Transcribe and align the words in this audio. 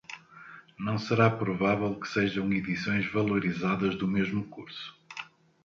Não 0.79 0.97
será 0.97 1.29
provável 1.29 1.93
que 1.93 2.07
sejam 2.07 2.51
edições 2.51 3.05
valorizadas 3.11 3.95
do 3.95 4.07
mesmo 4.07 4.43
curso. 4.47 4.99